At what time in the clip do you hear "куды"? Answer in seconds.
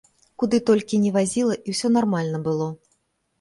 0.43-0.59